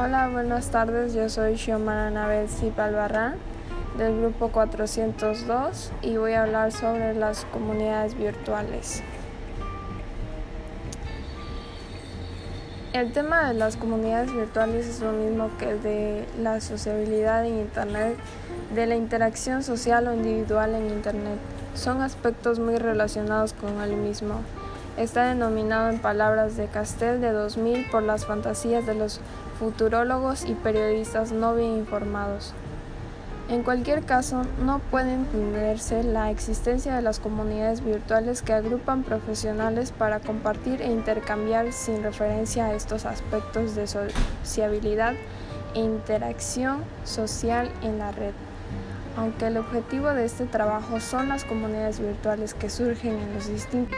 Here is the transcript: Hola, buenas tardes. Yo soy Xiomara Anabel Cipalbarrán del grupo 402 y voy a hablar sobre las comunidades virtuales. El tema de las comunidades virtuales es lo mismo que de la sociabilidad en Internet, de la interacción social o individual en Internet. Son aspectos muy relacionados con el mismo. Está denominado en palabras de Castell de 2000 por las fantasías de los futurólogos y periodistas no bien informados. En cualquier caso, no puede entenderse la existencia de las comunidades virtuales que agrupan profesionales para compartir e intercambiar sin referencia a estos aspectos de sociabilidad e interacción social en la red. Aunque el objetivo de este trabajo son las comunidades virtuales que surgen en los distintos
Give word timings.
Hola, 0.00 0.28
buenas 0.28 0.70
tardes. 0.70 1.12
Yo 1.12 1.28
soy 1.28 1.56
Xiomara 1.56 2.06
Anabel 2.06 2.48
Cipalbarrán 2.48 3.34
del 3.96 4.20
grupo 4.20 4.46
402 4.50 5.90
y 6.02 6.16
voy 6.16 6.34
a 6.34 6.44
hablar 6.44 6.70
sobre 6.70 7.14
las 7.14 7.44
comunidades 7.46 8.16
virtuales. 8.16 9.02
El 12.92 13.10
tema 13.10 13.48
de 13.48 13.54
las 13.54 13.76
comunidades 13.76 14.32
virtuales 14.32 14.86
es 14.86 15.00
lo 15.00 15.10
mismo 15.10 15.50
que 15.58 15.74
de 15.74 16.26
la 16.40 16.60
sociabilidad 16.60 17.44
en 17.44 17.58
Internet, 17.58 18.16
de 18.76 18.86
la 18.86 18.94
interacción 18.94 19.64
social 19.64 20.06
o 20.06 20.14
individual 20.14 20.76
en 20.76 20.90
Internet. 20.90 21.40
Son 21.74 22.02
aspectos 22.02 22.60
muy 22.60 22.76
relacionados 22.76 23.52
con 23.52 23.80
el 23.80 23.96
mismo. 23.96 24.42
Está 24.98 25.26
denominado 25.26 25.90
en 25.90 26.00
palabras 26.00 26.56
de 26.56 26.66
Castell 26.66 27.20
de 27.20 27.30
2000 27.30 27.88
por 27.88 28.02
las 28.02 28.26
fantasías 28.26 28.84
de 28.84 28.96
los 28.96 29.20
futurólogos 29.60 30.44
y 30.44 30.54
periodistas 30.54 31.30
no 31.30 31.54
bien 31.54 31.74
informados. 31.74 32.52
En 33.48 33.62
cualquier 33.62 34.02
caso, 34.02 34.42
no 34.60 34.80
puede 34.90 35.14
entenderse 35.14 36.02
la 36.02 36.32
existencia 36.32 36.96
de 36.96 37.02
las 37.02 37.20
comunidades 37.20 37.84
virtuales 37.84 38.42
que 38.42 38.52
agrupan 38.52 39.04
profesionales 39.04 39.92
para 39.92 40.18
compartir 40.18 40.82
e 40.82 40.90
intercambiar 40.90 41.72
sin 41.72 42.02
referencia 42.02 42.66
a 42.66 42.74
estos 42.74 43.06
aspectos 43.06 43.76
de 43.76 43.86
sociabilidad 43.86 45.14
e 45.76 45.78
interacción 45.78 46.82
social 47.04 47.70
en 47.82 48.00
la 48.00 48.10
red. 48.10 48.34
Aunque 49.16 49.46
el 49.46 49.58
objetivo 49.58 50.08
de 50.08 50.24
este 50.24 50.46
trabajo 50.46 50.98
son 50.98 51.28
las 51.28 51.44
comunidades 51.44 52.00
virtuales 52.00 52.52
que 52.52 52.68
surgen 52.68 53.16
en 53.16 53.34
los 53.34 53.46
distintos 53.46 53.96